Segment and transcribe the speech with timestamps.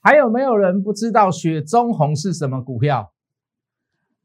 [0.00, 3.12] 还有没有人不知道雪中红是什么股票？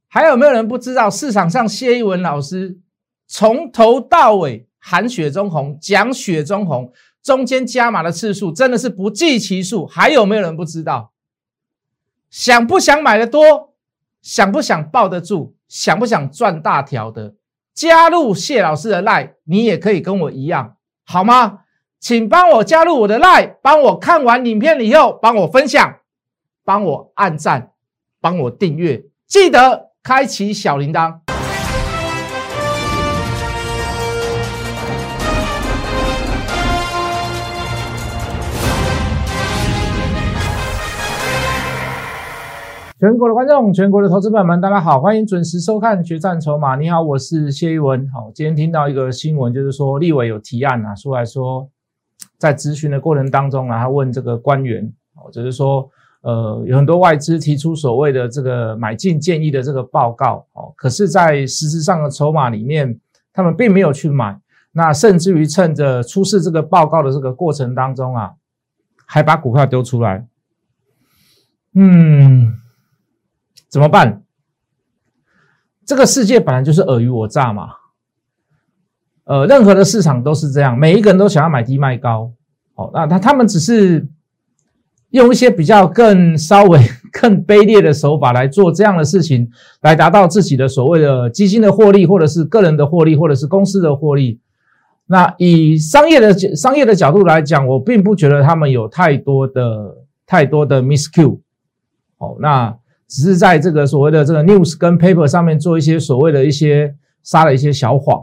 [0.08, 2.80] 还有没有人不知道市场上谢一文老师
[3.28, 9.86] 从头到尾喊雪中红，讲雪中红，中间加码的次数真的是不计其数？
[9.86, 11.12] 还有没有人不知道？
[12.30, 13.74] 想不想买的多？
[14.22, 15.56] 想不想抱得住？
[15.68, 17.36] 想不想赚大条的？
[17.74, 21.65] 加入谢老师的 line，你也可以跟我一样，好吗？
[22.08, 25.96] 请帮我加入我的 line，帮我看完影片以后，帮我分享，
[26.64, 27.72] 帮我按赞，
[28.22, 31.22] 帮我订阅，记得开启小铃铛。
[43.00, 46.76] 全国的观众，全国的投资朋友们，大家好，欢迎准时收看《决战筹码》。
[46.80, 48.08] 你好，我是谢一文。
[48.14, 51.68] 好，今天听到一个新闻，就是说立委有提案啊，出来说。
[52.38, 55.90] 在咨询的过程当中啊，他问这个官员，哦，就是说，
[56.22, 63.00] 呃，有很多外资提出所谓的这个买进建议的这个报告，哦，可是，在实质上的筹码里面，
[63.32, 64.40] 他们并没有去买，
[64.72, 68.34] 那甚至于趁着出示这个报告的这个过程当中啊，
[69.06, 70.28] 还把股票丢出来，
[71.74, 72.54] 嗯，
[73.70, 74.24] 怎么办？
[75.86, 77.70] 这个世界本来就是尔虞我诈嘛。
[79.26, 82.32] 呃，任何的市场都是这样，每一个人都想要买低卖高。
[82.76, 84.08] 好，那他他们只是
[85.10, 86.80] 用一些比较更稍微
[87.12, 89.50] 更卑劣的手法来做这样的事情，
[89.82, 94.40] 来达到自己的所谓的基金的获利，或者是个人的获利，或者是公司的获利。
[95.08, 99.96] 那以商业的商业的角度来讲，我并不觉得他们有太多的
[100.28, 101.40] 太多的 miss Q。
[102.18, 102.76] 好，那
[103.08, 108.22] 只是在这个所谓的这个 news 跟 paper 上面做一些所谓的一些撒了一些小谎。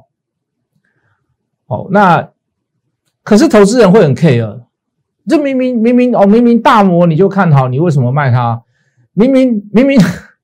[1.73, 2.29] 哦，那
[3.23, 4.61] 可是投资人会很 care，
[5.27, 8.63] 这明明明明哦，明明大摩你就看好，你为什么卖它？
[9.15, 9.99] 明明明明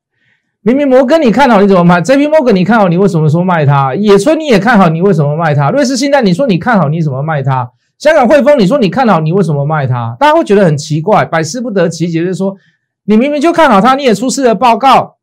[0.62, 3.94] 明明摩根你看好，你怎么卖？JP 摩根你看好，你为什么说卖它？
[3.94, 5.70] 野村你也看好，你为什么卖它？
[5.70, 7.70] 瑞士信贷你说你看好，你怎么卖它？
[7.98, 10.16] 香港汇丰你说你看好，你为什么卖它？
[10.18, 12.56] 大家会觉得很奇怪，百思不得其解，就是说
[13.04, 15.16] 你明明就看好它，你也出示了报告，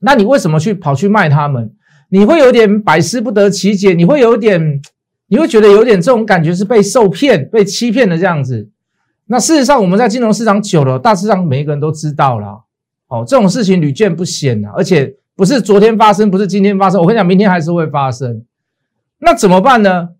[0.00, 1.72] 那你为什么去跑去卖他们？
[2.08, 4.80] 你会有点百思不得其解，你会有点。
[5.26, 8.70] 你会觉得有点这种感觉是被受骗、被欺骗的这样子。
[9.26, 12.64] 那事实上，我们在金融市场久了，大致上每一个人都知道了。
[13.08, 17.00] 哦，这种事情屡见不鲜啊，而且不是昨天发生，不是今天发生。
[17.00, 18.44] 我跟你讲，明天还是会发生。
[19.18, 20.10] 那怎么办呢？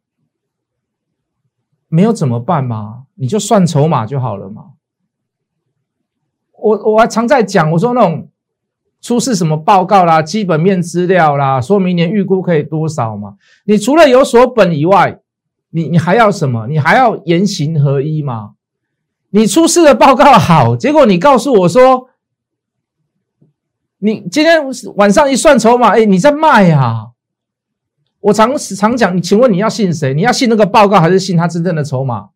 [1.89, 3.05] 没有怎么办吗？
[3.15, 4.73] 你就算筹码就好了嘛。
[6.63, 8.29] 我我还常在讲，我说那种。
[9.05, 13.35] 出示什么报告啦、基本面资料啦，说明年预估可以多少嘛？
[13.67, 15.21] 你除了有所本以外，
[15.69, 16.67] 你你还要什么？
[16.69, 18.53] 你还要言行合一吗？
[19.29, 22.09] 你出示的报告好，结果你告诉我说，
[23.99, 24.63] 你今天
[24.97, 27.11] 晚上一算筹码，哎，你在卖呀？
[28.21, 30.15] 我常常讲，请问你要信谁？
[30.15, 32.31] 你要信那个报告，还是信他真正的筹码？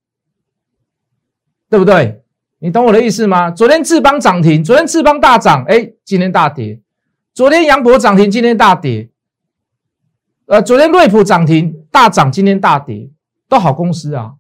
[1.71, 2.23] 对不对？
[2.61, 3.51] 你懂我的意思吗？
[3.51, 6.81] 昨天智邦涨停，昨天智邦大涨，哎，今天大跌；
[7.33, 9.11] 昨天杨博涨停，今天大跌。
[10.47, 13.11] 呃，昨天瑞普涨停大涨，今天大跌，
[13.49, 14.35] 都好公司啊，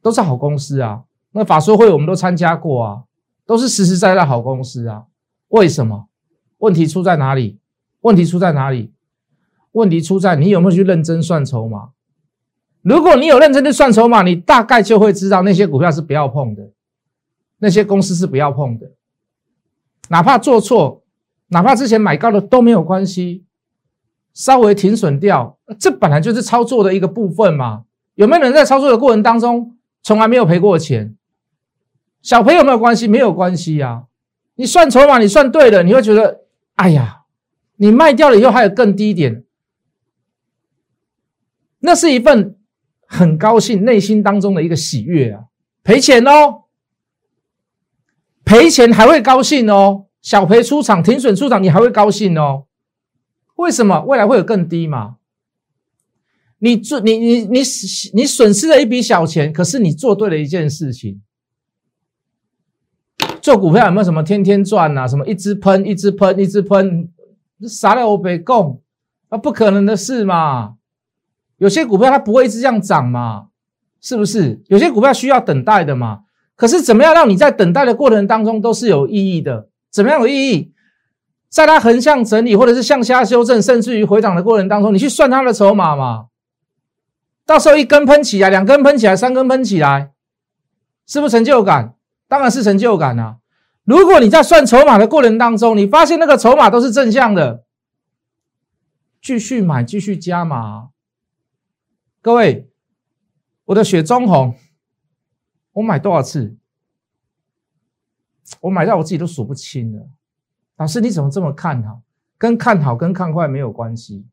[0.00, 1.02] 都是好公司啊。
[1.32, 3.02] 那法说会我们都参加过啊，
[3.44, 5.04] 都是实实在在好公司啊。
[5.48, 6.08] 为什么？
[6.58, 7.58] 问题出在哪里？
[8.00, 8.94] 问题出在哪里？
[9.72, 11.90] 问题出在你有没有去认真算筹码？
[12.86, 16.70] 如果你有认真的算筹码，你大概就会知道那些股票是不要碰的，
[17.58, 18.92] 那些公司是不要碰的，
[20.08, 21.02] 哪怕做错，
[21.48, 23.44] 哪怕之前买高的都没有关系，
[24.32, 27.86] 稍微停损掉，这本来就是操作的一个部分嘛。
[28.14, 31.16] 有没有人在操作的过程当中从来没有赔过钱？
[32.22, 33.08] 小赔有没有关系？
[33.08, 34.04] 没有关系呀。
[34.54, 36.42] 你算筹码，你算对了，你会觉得，
[36.76, 37.22] 哎呀，
[37.78, 39.42] 你卖掉了以后还有更低点，
[41.80, 42.55] 那是一份。
[43.06, 45.44] 很高兴，内心当中的一个喜悦啊！
[45.82, 46.64] 赔钱哦，
[48.44, 52.66] 赔钱还会高兴哦，小赔出场，停损出场，你还会高兴哦？
[53.56, 54.00] 为什么？
[54.02, 55.16] 未来会有更低嘛？
[56.58, 57.60] 你做你你你
[58.14, 61.20] 你损失了一笔小钱，可是你做对了一件事情。
[63.40, 65.06] 做股票有没有什么天天赚啊？
[65.06, 67.08] 什么一直喷，一直喷，一直喷，
[67.68, 68.82] 傻了我别供
[69.28, 69.38] 啊！
[69.38, 70.76] 不可能的事嘛！
[71.58, 73.48] 有些股票它不会一直这样涨嘛，
[74.00, 74.62] 是不是？
[74.68, 76.20] 有些股票需要等待的嘛。
[76.54, 79.68] 可是怎么样让你在等待的过程当中都是有意义的？
[79.90, 80.72] 怎么样有意义？
[81.48, 86.26] 在它横向整理或者是向下修正，甚至于回档的过程当中，你去算它的筹码嘛。
[87.46, 90.12] 到时候一根喷起来，两根喷起来，三根喷起来，
[91.06, 91.94] 是不是成就感？
[92.28, 93.36] 当然是成就感啊。
[93.84, 97.62] 如果你在算筹码的过程当中，你发现那个筹码都是正向的，
[99.22, 100.88] 继续买，继续加码。
[102.26, 102.68] 各位，
[103.66, 104.56] 我的雪中红，
[105.74, 106.56] 我买多少次？
[108.62, 110.08] 我买到我自己都数不清了。
[110.78, 112.02] 老师，你怎么这么看好？
[112.36, 114.26] 跟看好跟看坏没有关系。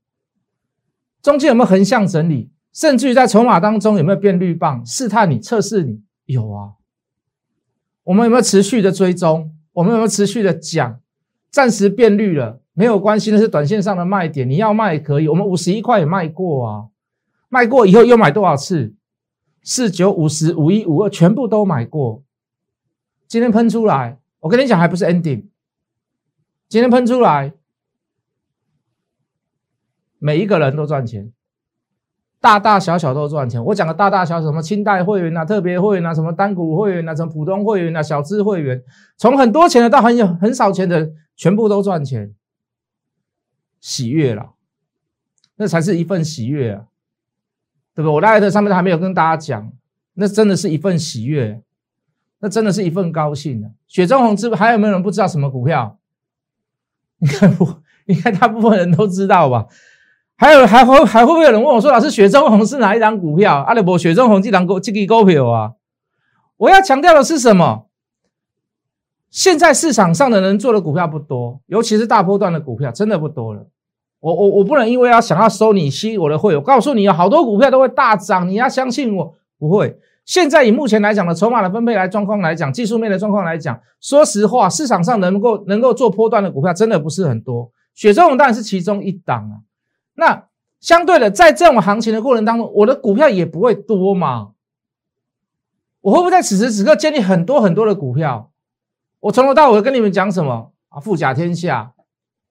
[1.21, 2.49] 中间有没有横向整理？
[2.73, 4.83] 甚至于在筹码当中有没有变绿棒？
[4.83, 6.73] 试探你，测试你，有啊。
[8.05, 9.55] 我们有没有持续的追踪？
[9.73, 10.99] 我们有没有持续的讲？
[11.51, 15.27] 暂时变绿了没有关系，那是短线上的卖点，你要卖也可以。
[15.27, 16.87] 我们五十一块也卖过啊，
[17.53, 18.95] 卖过以后又买多少次？
[19.61, 22.23] 四九、五十、五一、五二，全部都买过。
[23.27, 25.45] 今天喷出来，我跟你讲，还不是 ending。
[26.67, 27.53] 今天喷出来，
[30.17, 31.31] 每一个人都赚钱。
[32.39, 33.63] 大大小小都赚钱。
[33.65, 38.83] 我讲的大大小小，什么清代会员啊、特别会员啊、什么单股会员啊、什么普通会员啊、小资会员，
[39.15, 42.33] 从很多钱的到很有很少钱的，全部都赚钱，
[43.79, 44.55] 喜悦了，
[45.57, 46.87] 那才是一份喜悦啊，
[47.95, 48.11] 对不对？
[48.11, 49.71] 我在上面都还没有跟大家讲，
[50.13, 51.61] 那真的是一份喜悦，
[52.39, 53.69] 那真的是一份高兴啊。
[53.87, 55.97] 雪中红知还有没有人不知道什么股票？
[57.19, 57.67] 应该不，
[58.07, 59.67] 应该大部分人都知道吧？
[60.35, 65.73] 还有还会还会不会有人问我说：“老师，雪中红是哪一张股票？”阿里伯雪中红这张股这个股票啊，
[66.57, 67.87] 我要强调的是什么？
[69.29, 73.67] 现在市场上的人做的股票不多，尤其是大波段的股票，真的不多了。
[74.23, 79.99] 我我我不能因为要想要收你吸我的会，我告诉你有好多股票都会大涨，你要相信我不会。
[80.23, 87.69] 现在以目前来讲的筹码的分配来状况来讲，技术面的状况来讲，说实话，市场上能够能够做波段的股票真的不是很多。
[87.93, 89.59] 雪中红当然是其中一档啊。
[90.13, 90.45] 那
[90.79, 94.51] 相对的，在这种行情的过程当中，我的股票也不会多嘛。
[95.99, 98.49] 我会不会在此时此刻建立很多很多的股票？
[99.19, 101.01] 我从头到尾跟你们讲什么啊？
[101.01, 101.91] 富甲天下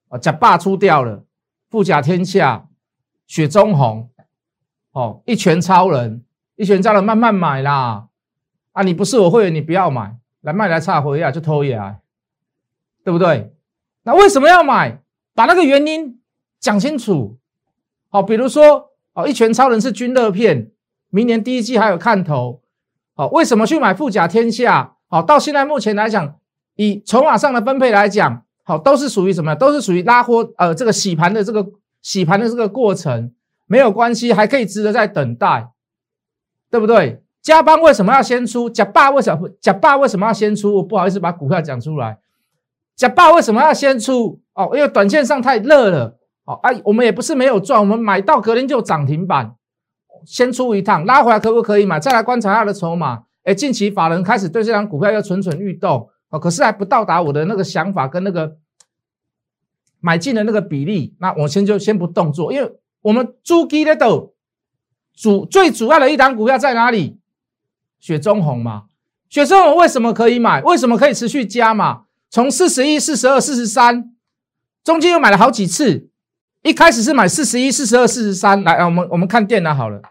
[0.09, 1.23] 啊，假霸出掉了，
[1.73, 2.67] 富甲天下，
[3.25, 4.07] 雪中红，
[4.91, 6.23] 哦，一拳超人，
[6.55, 8.09] 一拳超人慢慢买啦。
[8.73, 11.99] 啊，你不是我会员，你不要买，来卖来差回啊，就偷也来，
[13.03, 13.55] 对不对？
[14.03, 15.01] 那为什么要买？
[15.33, 16.19] 把那个原因
[16.59, 17.39] 讲清楚。
[18.09, 20.69] 好，比如说，哦，一拳超人是军乐片，
[21.09, 22.61] 明年第一季还有看头。
[23.15, 24.97] 好，为什么去买富甲天下？
[25.07, 26.35] 好，到现在目前来讲，
[26.75, 29.53] 以筹码上的分配来讲，好，都是属于什么？
[29.55, 31.65] 都是属于拉货，呃，这个洗盘的这个
[32.01, 33.31] 洗盘的这个过程
[33.67, 35.69] 没有关系，还可以值得再等待，
[36.71, 37.21] 对不对？
[37.41, 38.69] 加班为什么要先出？
[38.69, 39.49] 假霸为什么？
[39.59, 40.75] 假霸为什么要先出？
[40.77, 42.19] 我不好意思把股票讲出来。
[42.95, 44.39] 假霸为什么要先出？
[44.53, 46.17] 哦，因为短线上太热了。
[46.45, 49.55] 好，哎，我们也不是没有赚，我们买到隔天就涨停板，
[50.25, 51.99] 先出一趟，拉回来可不可以买？
[51.99, 53.23] 再来观察它的筹码。
[53.43, 58.57] 哎，近期法人开始对这张股票要蠢蠢欲动，哦，可是还不到达我的那个想法跟那个
[59.99, 64.33] 买进的那个比例，那我先就先不动作，因为我们朱基的都
[65.13, 67.19] 主最主要的一档股票在哪里？
[67.99, 68.85] 雪中红嘛，
[69.29, 70.59] 雪中红为什么可以买？
[70.63, 72.05] 为什么可以持续加嘛？
[72.31, 74.15] 从四十一、四十二、四十三，
[74.83, 76.09] 中间又买了好几次。
[76.63, 80.01] 一开始是买四十一、四十二、四十三，来啊，我们我们看电脑好了。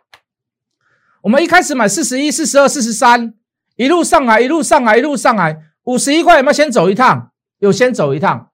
[1.23, 3.35] 我们一开始买四十一、四十二、四十三，
[3.75, 7.31] 一路上来，一路上来，一路上来，五十一块有没有先走一趟？
[7.59, 8.51] 有先走一趟，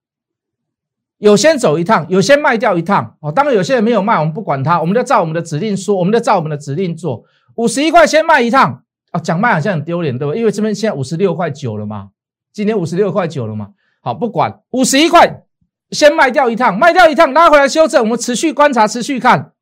[1.19, 3.17] 有先走一趟，有先卖掉一趟。
[3.21, 7.25] 哦，当然有些人没有卖，我们不管他，我们就照我们的指令说，我们就照我们的指令做。
[7.55, 10.35] 五十一块先卖一趟啊，讲卖好像很丢脸，对吧？
[10.35, 12.11] 因为这边现在五十六块九了嘛，
[12.53, 13.71] 今天五十六块九了嘛。
[14.01, 15.45] 好，不管五十一块。
[15.91, 18.03] 先卖掉一趟，卖掉一趟，拉回来修正。
[18.03, 19.53] 我们持续观察，持续看，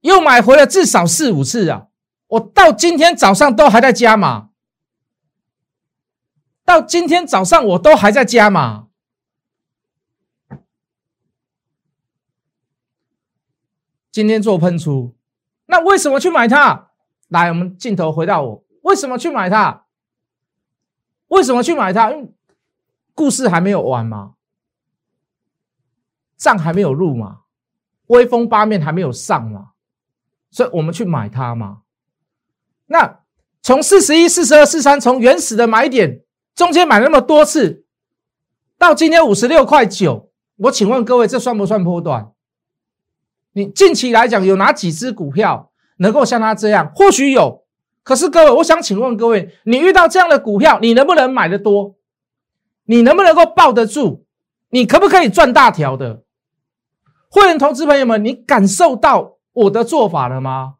[0.00, 1.86] 又买回了至少四五次啊！
[2.26, 4.48] 我到今天早上都还在加码，
[6.70, 8.86] 到今天早上我都还在加码。
[14.12, 15.16] 今天做喷出，
[15.66, 16.90] 那为什么去买它？
[17.26, 19.84] 来，我们镜头回到我，为什么去买它？
[21.28, 22.12] 为什么去买它？
[22.12, 22.32] 因为
[23.14, 24.34] 故事还没有完嘛。
[26.36, 27.40] 账还没有入嘛，
[28.06, 29.72] 威风八面还没有上嘛，
[30.50, 31.82] 所以我们去买它嘛。
[32.86, 33.22] 那
[33.60, 36.24] 从四十一、四十二、四三，从原始的买点
[36.60, 37.86] 中间买那么多次，
[38.76, 42.32] 到今天五十六块九，我请问各位，这算不算波段？
[43.52, 46.92] 你近期来讲有哪几只股票能够像它这样？
[46.94, 47.64] 或许有，
[48.02, 51.96] 可是各位，我想请问各位，你遇到这样的股票，你能不能买的多？
[52.84, 54.26] 你能不能够抱得住？
[54.68, 56.24] 你可不可以赚大条的？
[57.30, 60.74] 会员投资朋友们，你感受到我的做法了吗？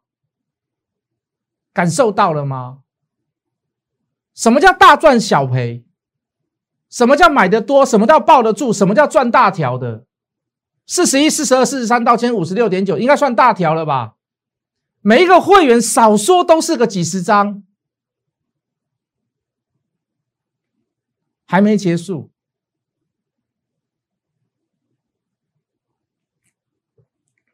[1.73, 2.81] 感受到了吗？
[4.41, 5.85] 什么叫大赚小赔？
[6.89, 7.85] 什么叫买的多？
[7.85, 8.73] 什么叫抱得住？
[8.73, 10.07] 什么叫赚大条的？
[10.87, 14.15] 四十一、四十二、四十三到千五十六点九，应该算大条了吧？
[15.01, 17.61] 每一个会员少说都是个几十张，
[21.45, 22.31] 还没结束。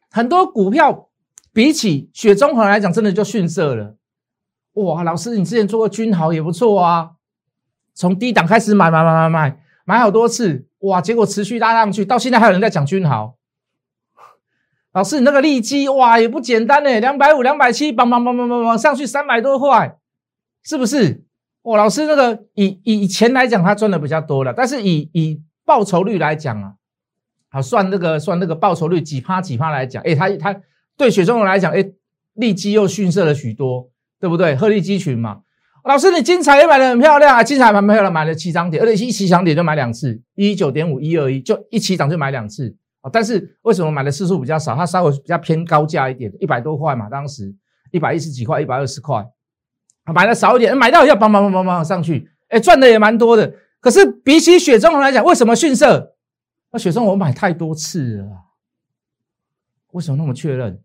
[0.10, 1.10] 很多股票
[1.51, 3.98] 比起雪中红来讲，真的就逊色了。
[4.84, 7.12] 哇，老师，你之前做过君豪也不错啊。
[7.93, 11.01] 从低档开始买买买买买买好多次，哇！
[11.01, 13.36] 结果持续拉上去，到现在还有人在讲君豪。
[14.93, 19.98] 老师，你那个利基哇也不简单呢，两百五、两百七，梆梆梆梆梆梆上去三百多块，
[20.63, 21.24] 是不是？
[21.63, 26.74] 哇，老师那个以以前来讲，他赚的比较多了，但是以以报酬率来讲啊，
[27.50, 30.62] 好算那个算那个报酬率几趴几趴来讲，哎，他他
[30.96, 31.84] 对雪中人来讲，哎，
[32.34, 34.55] 利基又逊色了许多，对不对？
[34.55, 35.41] 鹤立鸡群嘛。
[35.83, 37.41] 老师，你精彩也买的很漂亮啊！
[37.41, 43.09] 精彩蛮漂亮，买了七张点，而且一起涨点就买两次，一九点五一二一就一起涨就买两次啊！
[43.09, 44.75] 但是为什么买的次数比较少？
[44.75, 47.55] 它稍微比较偏高价一点，一百多块嘛，当时
[47.91, 49.25] 一百一十几块，一百二十块，
[50.13, 53.53] 买的少一点，买到要梆梆梆梆梆上去，哎，赚的也蛮多的。
[53.79, 56.15] 可是比起雪中红来讲，为什么逊色？
[56.74, 58.27] 那雪中红买太多次了，
[59.91, 60.81] 为什么那么确认？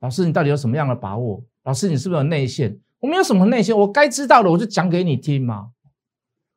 [0.00, 1.44] 老师，你到底有什么样的把握？
[1.66, 2.78] 老师，你是不是有内线？
[3.00, 5.66] 我没有什么内线，我该知道的我就讲给你听嘛。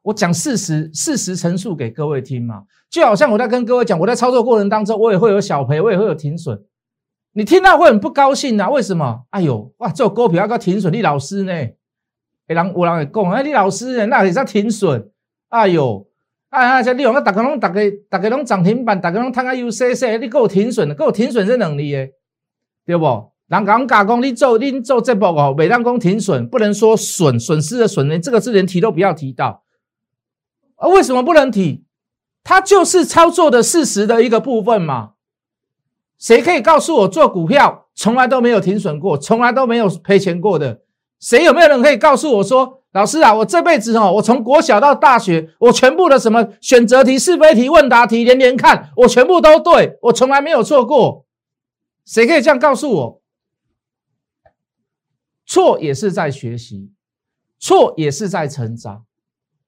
[0.03, 2.63] 我讲事实，事实陈述给各位听嘛。
[2.91, 6.63] 就好像我在跟各位讲，我在操作过程当中，我也会有小赔，我也会有停损。
[7.33, 8.69] 你听到会很不高兴啊？
[8.69, 9.23] 为什么？
[9.31, 11.51] 哎呦，哇，这股票要停损，你老师呢？
[11.53, 11.75] 哎，
[12.45, 14.05] 人我人会讲，哎，你老师呢？
[14.05, 15.09] 那也在停损。
[15.49, 16.07] 哎呦，
[16.49, 22.09] 哎哎，这你用个大家拢大家大家拢涨停板，大家拢摊个 UCC，你给我停损，给我停损这能力的，
[22.85, 23.31] 对不？
[23.49, 29.63] 人讲加工，你做你做这波哦，每当工停损，不能说损损失的损呢，这个字连提都不要提到。
[30.75, 31.83] 啊，为什么不能提？
[32.43, 35.11] 它就是操作的事实的一个部分嘛。
[36.19, 40.81] 谁可以告诉我做股票从来都没有停损过，从来都没有赔钱过的？
[41.19, 51.25] 谁有没有人可以告诉我说，老师啊，我这辈子哦，我从国小到大学，我全部的什么选择题、是非题、问答题连连看，我全部都对，我从来没有错过。
[52.05, 53.21] 谁可以这样告诉我？
[55.49, 56.91] 错也是在学习，
[57.57, 59.03] 错也是在成长，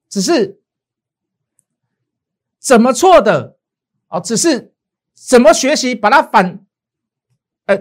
[0.08, 0.62] 只是
[2.60, 3.58] 怎么错的
[4.08, 4.76] 哦，只是
[5.16, 6.64] 怎么学习，把它反，
[7.66, 7.76] 呃，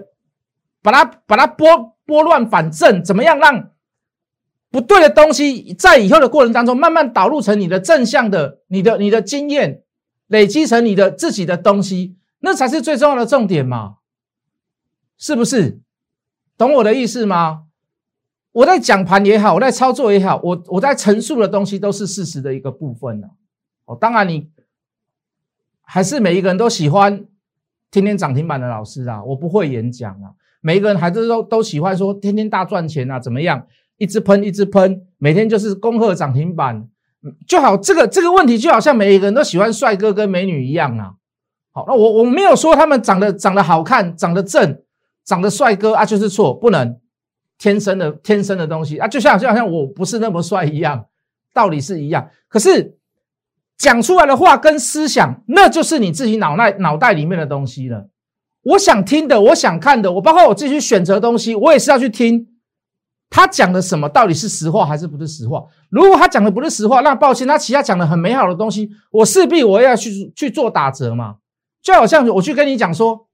[0.80, 3.70] 把它把它拨拨乱反正，怎么样让
[4.70, 9.84] 不对的东西在以后的过程当中慢慢导入成你的正向的，你的你的经验
[10.26, 13.98] 累积成你的自己的东西，那才是最重要的重点嘛，
[15.18, 15.82] 是不是？
[16.56, 17.66] 懂我的意思吗？
[18.52, 23.28] 我在讲盘也好，我在操作也好，我我在陈述的东西都是事实的一个部分呢。
[23.84, 24.50] 哦，当然你
[25.82, 27.24] 还是每一个人都喜欢
[27.90, 30.32] 天天涨停板的老师啊，我不会演讲啊。
[30.60, 33.66] 每一个人还是都都喜欢说天天大赚钱啊，怎么样？
[33.96, 36.88] 一直喷，一直喷，每天就是恭贺涨停板，
[37.46, 37.76] 就好。
[37.76, 41.14] 这个这个问题就好像每一个人都喜欢帅哥跟美女一样啊。
[41.70, 44.82] 好，那我我没有说他们长得长得好看，长得正，
[45.24, 46.99] 长得帅哥啊，就是错，不能。
[47.60, 51.04] 天生的天生的东西啊，就像就好像我不是那么帅一样，
[51.52, 52.30] 道理是一样。
[52.48, 52.96] 可是
[53.76, 58.08] 讲出来的话跟思想，那就是你自己脑袋脑袋里面的东西了。
[58.62, 62.48] 我想听的，我想看的，我包括我自己去选择东西，我也是要去听
[63.28, 65.62] 他讲的什么，到底是实话还是不是实话。
[65.90, 71.36] 如果他讲的不是实话，那抱歉，他其他讲的很美好的东西，我势必我要去去做打折嘛。
[71.82, 73.28] 就好像我去跟你讲说，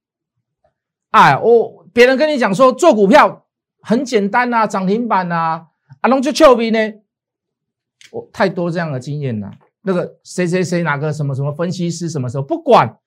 [1.12, 3.46] 哎，我别人跟你讲说做股票。
[3.87, 5.66] 很简单呐，涨停板呐，
[6.00, 6.78] 阿龙就俏皮呢。
[8.11, 9.49] 我太多这样的经验了。
[9.83, 12.99] 那个谁谁谁哪个什么什么分析师什么时候不管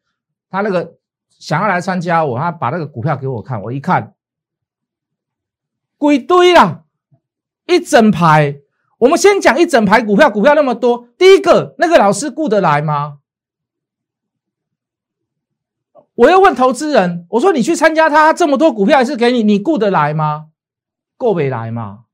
[0.50, 0.95] 他那个
[1.27, 4.15] 想要来参加我，他把那个股票给我看，我一看，
[5.98, 6.86] 鬼堆啦，
[7.65, 8.62] 一整排。
[9.00, 13.17] 我们先讲一整排股票，股票那么多，第一个那个老师顾得来吗？
[16.15, 20.49] 我又问投资人，我说你去参加他这么多股票，还是给你，你顾得来吗？
[21.19, 22.05] 过未来嘛？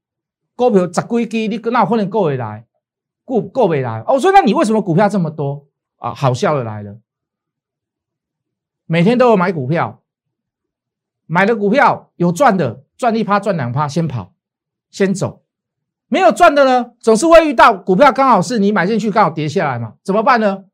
[0.56, 2.66] 股票十几支，你哪有可能过未来？
[3.24, 4.00] 过过未来？
[4.08, 6.12] 哦，我说那你为什么股票这么多啊？
[6.16, 6.98] 好笑的来了，
[8.88, 10.02] 每天都有买股票，
[11.28, 14.34] 买的股票有赚的，赚一趴赚两趴，先跑，
[14.90, 15.44] 先走；
[16.08, 20.66] 没有赚的呢，总是会遇到股票刚好是你买进去，刚好跌下来嘛，怎么办呢？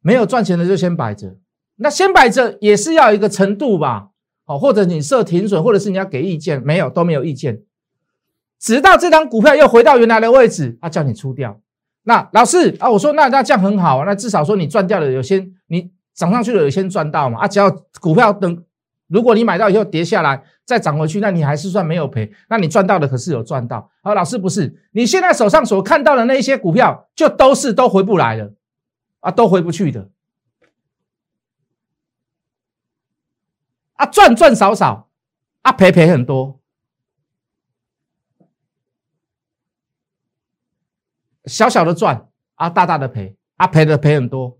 [0.00, 1.36] 没有赚钱的就先摆着，
[1.76, 4.12] 那先摆着也是要一个程度吧。
[4.46, 7.62] 哦，或者你设停损，或者是你要给意见，没有都没有意见，
[8.60, 11.60] 直到这张股票又回到原来的位置，他叫你出掉。
[12.04, 17.70] 那老师啊，我说那那这样很好啊，那至少说你赚掉了，有些你涨上去了，有先赚到嘛啊，只要
[18.00, 18.62] 股票等，
[19.08, 23.90] 如果你买到以后跌下来再涨回去，那你还是算没有赔，那你赚到的可是有赚到。
[24.02, 28.52] 啊，老师不是，你现在手上所看到的那一些股票，就都是都回不来了
[29.20, 30.10] 啊，都回不去的
[33.94, 35.08] 啊，赚赚少少
[35.62, 36.60] 啊，赔赔很多。
[41.46, 44.58] 小小的赚啊，大大的赔啊，赔的赔很多。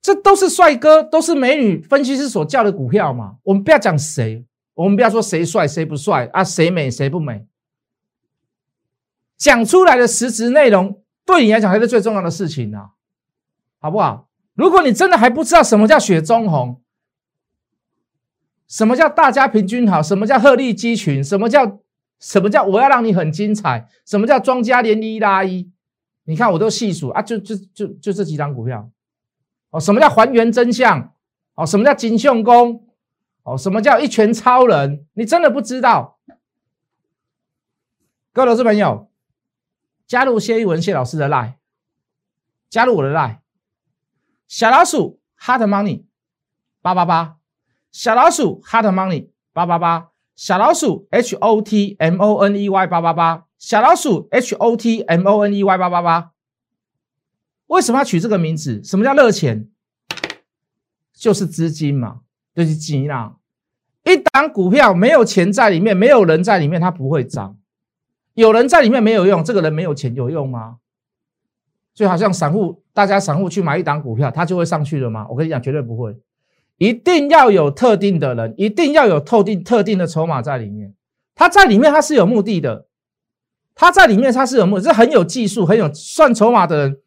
[0.00, 3.38] 这都是帅哥，都是美女分析师所叫的股票嘛。
[3.42, 7.46] 我们不要讲谁，我们不要说谁帅谁不帅啊，谁美谁不美。
[9.38, 12.90] 讲出来的实质内容，对你来讲才是最重要的事情啊，
[13.80, 14.28] 好不好？
[14.54, 16.80] 如果你真的还不知道什么叫雪中红，
[18.66, 21.80] 什么叫大家平均好，什么叫鹤立鸡群，什么叫？
[22.20, 23.86] 什么叫我要让你很精彩？
[24.06, 25.70] 什么叫庄家连一拉一？
[26.22, 28.88] 你看我都细数啊，就就就就这几张股票
[29.68, 29.78] 哦。
[29.78, 31.12] 什么叫还原真相？
[31.54, 32.88] 哦，什么叫金相功？
[33.42, 35.04] 哦，什么叫一拳超人？
[35.12, 36.18] 你真的不知道？
[38.32, 39.10] 各位老师朋友，
[40.06, 41.54] 加入谢一文谢老师的 line，
[42.70, 43.40] 加入我的 line，
[44.46, 46.04] 小老鼠 hot money
[46.82, 47.36] 八八八，
[47.90, 50.10] 小老鼠 hot money 八八八。
[50.36, 55.54] 小老鼠 H O T M O N E Y 八八八，小老鼠 H O T M O N
[55.54, 56.32] E Y 八八八，
[57.68, 58.82] 为什么要取这个名字？
[58.82, 59.68] 什么叫热钱？
[61.12, 62.22] 就是资金嘛，
[62.52, 63.36] 就是钱啦。
[64.02, 67.56] 一档股票没有钱在里面，没有人在里面，它不会涨。
[68.34, 70.78] 有人在里面没有用，这个人没有钱有用吗？
[71.94, 75.26] 就好像散户，大家散户去买一档股票，它就会上去了吗？
[75.30, 76.16] 我跟你讲，绝对不会。
[76.76, 80.92] 一定要有特定的人，一定要有特定特定的筹码在里面。
[81.36, 82.86] 他在里面，他是有目的的。
[83.76, 86.98] 他在里面，他是有目的，是很有技术、很有算筹码的人，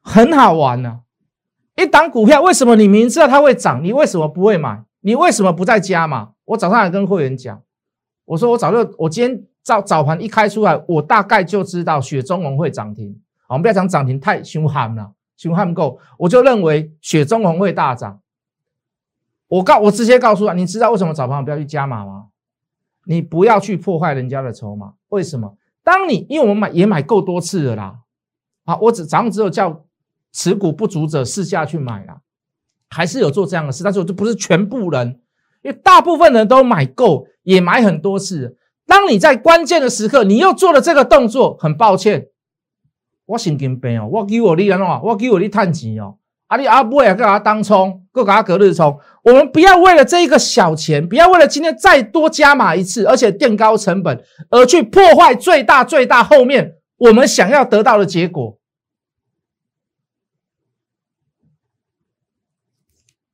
[0.00, 1.00] 很好玩呢。
[1.76, 4.84] 一档股票，为什么你明知道它会涨，你为什么不会买？
[5.00, 6.32] 你为什么不在加嘛？
[6.44, 7.62] 我早上还跟会员讲，
[8.26, 13.18] 我说我早就，我今天早早盘一开出来，我大概就知道雪中龙会涨停。
[13.52, 18.20] 我们不要讲涨停，太凶悍了，凶悍够，我就认为雪中红会大涨。
[19.48, 22.28] 我告我直接告诉他，你知道为什么早盘不要去加码吗？
[23.04, 24.94] 你不要去破坏人家的筹码。
[25.08, 25.56] 为什么？
[25.84, 27.98] 当你因为我们买也买够多次了啦，
[28.64, 29.84] 啊，我只早上只有叫
[30.32, 32.20] 持股不足者试下去买啦，
[32.88, 35.20] 还是有做这样的事，但是我就不是全部人，
[35.62, 38.56] 因为大部分人都买够，也买很多次。
[38.86, 42.28] 当你在关键的时刻，你又做了这个动作，很抱歉，
[43.26, 46.18] 我神经病哦，我给我你安怎，我给我你探钱哦。
[46.48, 49.00] 阿里阿波也给他当冲，给他隔日冲。
[49.22, 58.58] 我们不要为了这一个小钱，不要为了今天再多加码一次，而且垫高成本，而去破坏最大最大后面我们想要得到的结果。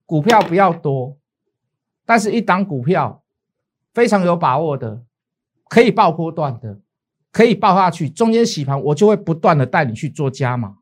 [0.06, 1.18] 股票不要多，
[2.06, 3.24] 但是一档股票
[3.92, 5.02] 非常有把握的，
[5.68, 6.78] 可以爆波段的，
[7.30, 10.78] 可以爆下去，中间洗盘，我就会不断的带你去做加码。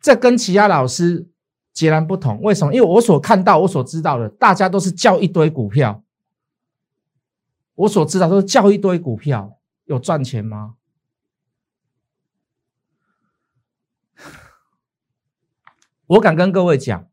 [0.00, 1.28] 这跟其他老师
[1.72, 2.74] 截然不同，为什么？
[2.74, 6.02] 因为我所看到、我所知道的，大家都是叫一堆股票。
[7.74, 10.74] 我所知道都是叫一堆股票，有赚钱吗？
[16.06, 17.08] 我敢跟各位讲，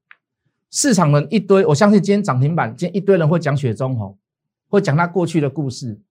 [0.70, 4.18] 市场人一堆，我相信今天涨停板，今天一堆人会讲雪中红，
[4.68, 6.02] 会讲他过去的故事，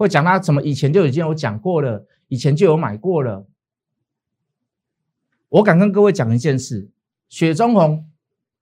[0.00, 3.46] 会讲他怎么以前就已经有讲过了，以前就有买过了。
[5.50, 6.90] 我敢跟各位讲一件事：
[7.28, 8.08] 雪中红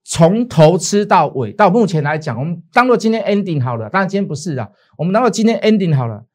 [0.03, 3.89] 从头吃到尾，到目前来讲，我们当做今天 ending 好了。
[3.89, 6.27] 当然今天不是啊，我们当做今天 ending 好了。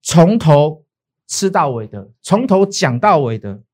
[0.00, 0.84] 从头
[1.26, 3.64] 吃到尾的，从头讲到尾的，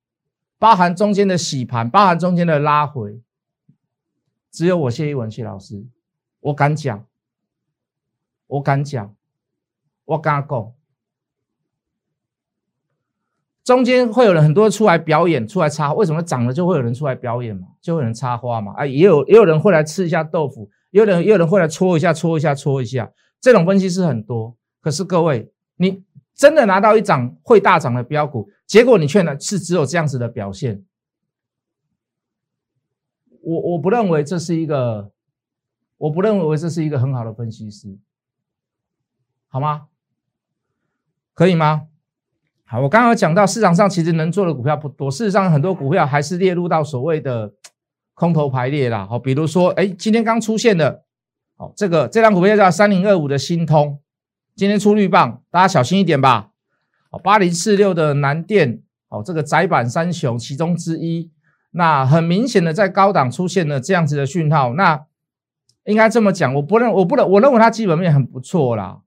[0.59, 3.21] 包含中间的洗盘，包含中间的拉回，
[4.51, 5.85] 只有我谢一文谢老师，
[6.41, 7.05] 我敢讲，
[8.47, 9.15] 我敢讲，
[10.13, 10.73] 我敢讲。
[13.65, 17.69] 中间会有人很多出来表演，出来插，为什么涨了就会有人出来表演嘛？
[17.81, 18.75] 就会有人插花嘛？
[18.77, 24.57] 啊，也有也有人会来吃一下豆腐，也有人也有人会来搓一下搓一下搓一下，这种分析是很多。
[24.81, 30.85] 可是各位，你真的拿到一涨会大涨的标股，结果你却呢是只有这样子的表现，
[33.43, 35.13] 我我不认为这是一个，
[35.99, 37.97] 我不认为这是一个很好的分析师，
[39.47, 39.87] 好吗？
[41.43, 41.83] 可以吗？
[42.65, 47.53] 好，我刚刚讲到市场上其实能做的股票不多，事实上很多股票还是列入到所谓的
[48.15, 49.05] 空头排列啦。
[49.11, 51.03] 好，比如说，哎，今天刚出现的，
[51.57, 53.99] 好，这个这张股票叫三零二五的新通，
[54.55, 56.51] 今天出绿棒，大家小心一点吧。
[57.11, 61.29] 好，八零四六的南电，好，这个窄板三雄其中之一，
[61.73, 65.07] 那很明显的在高档出现了这样子的讯号，那
[65.87, 69.01] 应该这么讲，我不认，我不能，我认为它基本面很不错啦。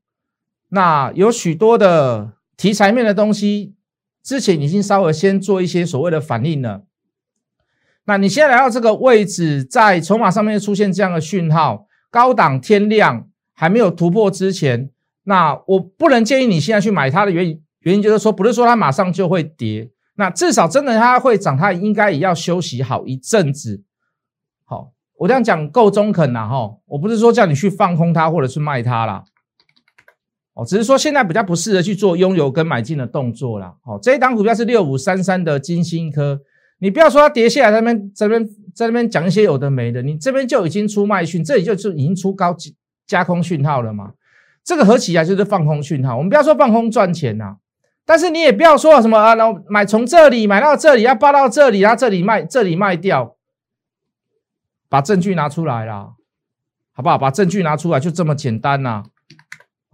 [0.70, 3.76] 那有许多的题材面的东西，
[4.24, 6.84] 之前已经稍微先做一些所谓的反应了。
[8.06, 14.90] 那你现在来到这个位置，在筹码上面出现这样的讯号，高档天量还没有突破之前，
[15.24, 23.84] 那我不能建议你现在去买它的原因，原因就是说，不是说它马上就会跌，那至少真的它会涨，它应该也要休息好一阵子。
[24.66, 29.24] 好，我这样讲够中肯了哈，我不是说叫你去放空它或者是卖它啦。
[30.56, 33.76] 哦，只是说现在比较不适合去做拥有跟买进的动作啦。
[33.84, 36.40] 好，这一档股票是六五三三的金星科。
[36.80, 42.56] 你不要说它跌下来，在那边在那边在那边讲一些有的没的，你这边就已经出卖讯，这里就是已经出高
[43.06, 44.14] 加空讯号了嘛？
[44.64, 46.18] 这个合起来就是放空讯号。
[46.18, 47.58] 我们不要说放空赚钱呐，
[48.06, 53.36] 但是你也不要说什么啊，然后买从这里买到这里，要报到这里，然后这里卖，这里卖掉，
[54.88, 56.14] 把证据拿出来啦，
[56.94, 57.18] 好不好？
[57.18, 59.04] 把证据拿出来，就这么简单呐。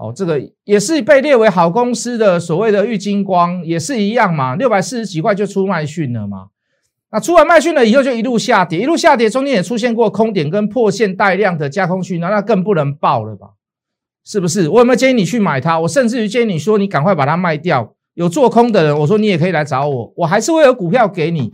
[0.01, 6.47] 哦，这个也是被列为好公司的所谓的玉金光，也是一样嘛，六百四十几块就出卖讯了嘛。
[7.11, 13.49] 那出完卖讯了以后，就一路下跌，一路下跌，中间也出现过空点跟破线带量的加空讯，那那更不能报了吧？
[14.25, 14.67] 是不是？
[14.69, 15.79] 我有没有建议你去买它？
[15.81, 17.93] 我甚至于建议你说，你赶快把它卖掉。
[18.15, 21.51] 有做空的人，我说你也可以来找我，我还是会有股票给你，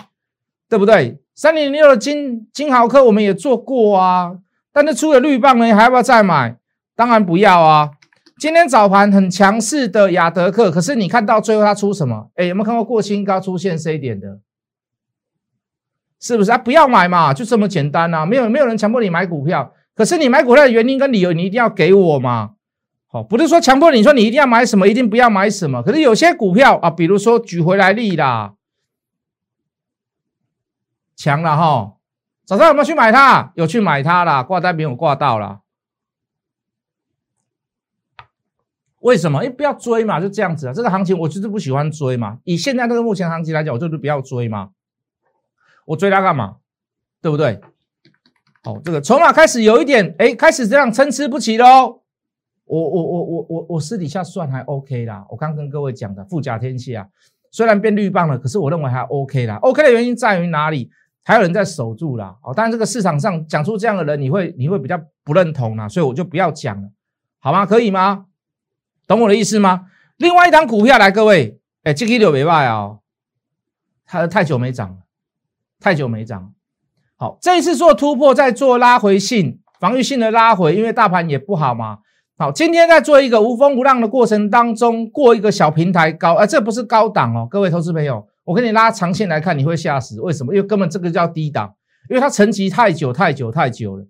[0.70, 1.20] 对不对？
[1.36, 4.32] 三零零六的金金豪科我们也做过啊，
[4.72, 6.58] 但是出了绿棒呢，你还要不要再买？
[6.96, 7.92] 当然不要啊！
[8.40, 12.30] 今天早盘很强势的亚德克，可是你看到最后它出什么？
[12.36, 14.40] 哎，有没有看过过新高出现 C 点的？
[16.20, 16.58] 是不是啊？
[16.58, 18.26] 不要买嘛，就这么简单呐！
[18.26, 22.52] 没有没有人强迫你买股票，可是你买股票的原因跟理由，你一定要给我嘛。
[23.08, 25.82] 好，不是说强迫你说你一定要买什么，一定不要买什么。
[25.82, 28.54] 可是有些股票啊，比如说举回来例啦，
[31.16, 31.94] 强了哈。
[32.46, 33.52] 早上有没有去买它？
[33.56, 35.62] 有去买它啦，挂单没有挂到啦。
[39.02, 39.44] 为什么？
[39.44, 40.74] 因为不要追嘛，就这样子啊。
[40.74, 42.40] 这个行情我就是不喜欢追嘛。
[42.44, 44.70] 以现在这个目前行情来讲，我就是不要追嘛。
[45.86, 46.58] 我追它干嘛？
[47.22, 47.60] 对不对？
[48.64, 52.02] 哦，这个筹码开始有一点，哎，开始这样参差不齐喽。
[52.66, 55.26] 我我我我我我私底下算还 OK 啦。
[55.30, 57.08] 我刚跟各位讲的富甲天下，
[57.50, 59.56] 虽然变绿棒了，可是我认为还 OK 啦。
[59.62, 60.90] OK 的原因在于哪里？
[61.24, 62.36] 还有人在守住啦。
[62.44, 66.90] 哦，当然这个市场上讲出这样的人，你会你会比较不认同啦，所以我就不要讲了，
[67.40, 67.66] 好吗？
[67.66, 68.26] 可以吗？
[69.08, 69.86] 懂我的意思吗？
[70.18, 73.00] 另外一张股票来，各位，哎，这个六没卖哦，
[74.06, 74.98] 它太久没涨了。
[75.80, 76.54] 太久没涨，
[77.18, 82.00] 好，这一次做突破，再做拉回性、防御性的拉回，因为大盘也不好嘛。
[82.36, 90.20] 好，今天在做一个无风无浪的过程当中，过一个小平台高，哎，这不是高档哦，各位投资朋友，我跟你拉长线来看，你会吓死。
[90.20, 90.52] 为什么？
[90.52, 91.72] 因为根本这个叫低档，
[92.10, 94.06] 因为它沉积太久、太久、太久了。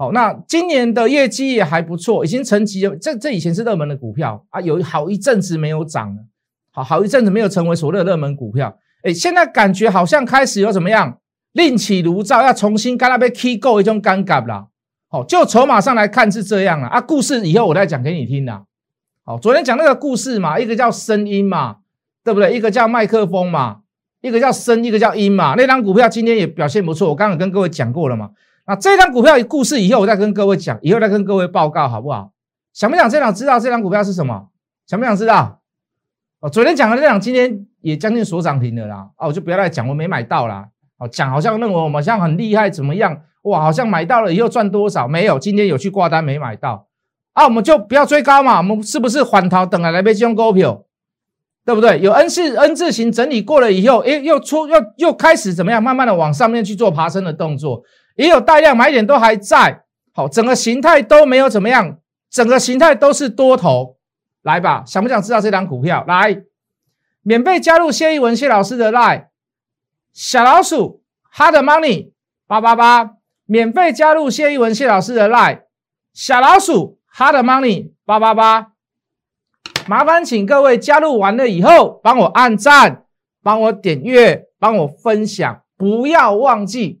[0.00, 2.94] 好，那今年的业绩也还不错，已经沉积了。
[2.94, 6.22] 这这以前是热门的股票啊，有好一阵子没有涨了，
[6.70, 8.78] 好好一阵子没有成为所谓的热门股票。
[9.02, 11.18] 哎，现在感觉好像开始有怎么样
[11.50, 14.68] 另起炉灶，要重新跟那边 key go 一种尴尬了。
[15.08, 17.00] 好，就筹码上来看是这样了啊。
[17.00, 18.62] 故事以后我再讲给你听的。
[19.24, 21.78] 好，昨天讲那个故事嘛，一个叫声音嘛，
[22.22, 22.54] 对不对？
[22.54, 23.78] 一个叫麦克风嘛，
[24.20, 25.54] 一个叫声，一个叫音嘛。
[25.56, 28.30] 那张股票今天也表现不错，我刚刚跟各位讲过了嘛。
[28.68, 32.32] 那这张股票故事以后我再跟各位讲，以后再跟各位报告好不好？
[32.74, 34.50] 想不想这张知道这张股票是什么？
[34.86, 35.62] 想不想知道？
[36.40, 40.68] 哦，昨天讲的这档今天也将近锁涨停的啦，哦，我就不要再讲，我没买到啦。
[40.98, 43.22] 哦，讲好像认为我们像很厉害，怎么样？
[43.42, 45.08] 哇，好像买到了以后赚多少？
[45.08, 46.88] 没有，今天有去挂单没买到，
[47.32, 50.84] 啊，我们就不要追高嘛，我们是不是缓逃等来来被金融股票，
[51.64, 51.98] 对不对？
[52.00, 55.82] 有 N 字 N 字形整理过了以后，诶，又出又又开始怎么样？
[55.82, 57.82] 慢慢的往上面去做爬升的动作，
[58.18, 63.96] 也有大量买点都还在，好，整个形态都没有怎么样，整个形态都是多头。
[64.42, 66.04] 来吧，想不想知道这张股票？
[66.08, 66.42] 来，
[67.22, 69.26] 免费加入谢一文谢老师的 line，
[70.12, 72.10] 小老鼠 hard money
[72.48, 73.12] 八八八，
[73.46, 75.62] 免费加入谢一文谢老师的 line，
[76.12, 78.72] 小老鼠 hard money 八八八，
[79.86, 83.04] 麻烦请各位加入完了以后，帮我按赞，
[83.44, 87.00] 帮我点阅，帮我分享，不要忘记